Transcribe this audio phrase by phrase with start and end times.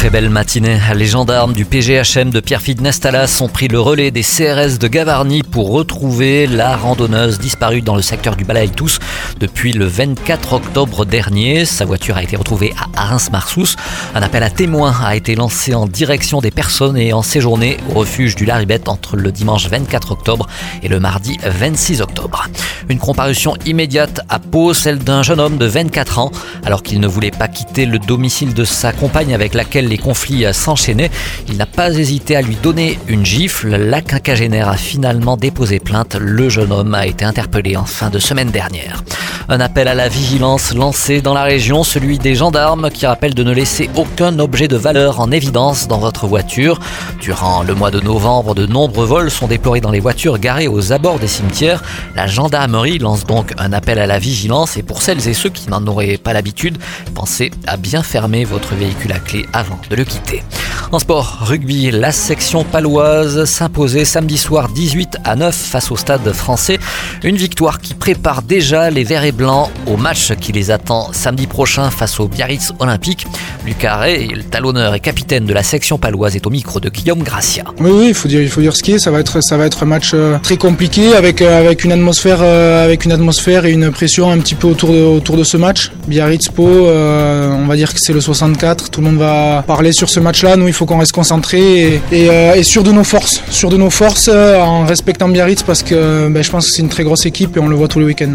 [0.00, 0.80] Très belle matinée.
[0.94, 5.42] Les gendarmes du PGHM de Pierrefitte Nestalas ont pris le relais des CRS de Gavarnie
[5.42, 8.98] pour retrouver la randonneuse disparue dans le secteur du Balaïtous
[9.40, 11.66] depuis le 24 octobre dernier.
[11.66, 13.76] Sa voiture a été retrouvée à Reims-Marsous.
[14.14, 18.36] Un appel à témoins a été lancé en direction des personnes ayant séjourné au refuge
[18.36, 20.46] du Laribet entre le dimanche 24 octobre
[20.82, 22.48] et le mardi 26 octobre.
[22.88, 26.30] Une comparution immédiate à Pau, celle d'un jeune homme de 24 ans,
[26.64, 30.46] alors qu'il ne voulait pas quitter le domicile de sa compagne avec laquelle les conflits
[30.52, 31.10] s'enchaînaient.
[31.48, 33.76] Il n'a pas hésité à lui donner une gifle.
[33.76, 36.16] La quinquagénaire a finalement déposé plainte.
[36.18, 39.04] Le jeune homme a été interpellé en fin de semaine dernière.
[39.48, 43.42] Un appel à la vigilance lancé dans la région, celui des gendarmes qui rappelle de
[43.42, 46.78] ne laisser aucun objet de valeur en évidence dans votre voiture.
[47.20, 50.92] Durant le mois de novembre, de nombreux vols sont déplorés dans les voitures garées aux
[50.92, 51.82] abords des cimetières.
[52.14, 55.68] La gendarmerie lance donc un appel à la vigilance et pour celles et ceux qui
[55.68, 56.78] n'en auraient pas l'habitude,
[57.14, 60.42] pensez à bien fermer votre véhicule à clé avant de le quitter.
[60.92, 66.32] En sport, rugby, la section paloise s'imposait samedi soir 18 à 9 face au stade
[66.32, 66.80] français.
[67.22, 71.46] Une victoire qui prépare déjà les Verts et Blancs au match qui les attend samedi
[71.46, 73.28] prochain face au Biarritz Olympique.
[73.64, 77.62] Lucas le talonneur et capitaine de la section paloise, est au micro de Guillaume Gracia.
[77.78, 78.98] Oui, oui, il faut dire, il faut dire ce qui est.
[78.98, 81.92] Ça va être, ça va être un match euh, très compliqué avec, euh, avec une
[81.92, 85.44] atmosphère, euh, avec une atmosphère et une pression un petit peu autour de, autour de
[85.44, 85.92] ce match.
[86.08, 88.90] Biarritz Po, on va dire que c'est le 64.
[88.90, 90.56] Tout le monde va parler sur ce match-là.
[90.56, 94.84] Nous, qu'on reste concentré et, et, sûr de nos forces, sûr de nos forces en
[94.86, 97.68] respectant Biarritz parce que ben, je pense que c'est une très grosse équipe et on
[97.68, 98.32] le voit tous les week-ends.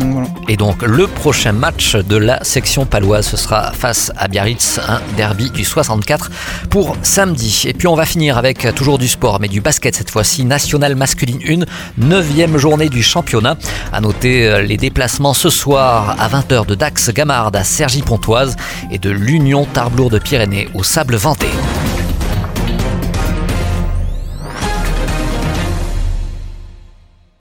[0.47, 5.01] Et donc le prochain match de la section paloise, ce sera face à Biarritz, un
[5.17, 6.29] derby du 64
[6.69, 7.63] pour samedi.
[7.65, 10.95] Et puis on va finir avec toujours du sport, mais du basket cette fois-ci, National
[10.95, 13.57] Masculine 1, 9 journée du championnat.
[13.91, 18.55] À noter euh, les déplacements ce soir à 20h de Dax Gamard à Sergi Pontoise
[18.91, 21.47] et de l'Union Tarblour de Pyrénées au Sable Venté.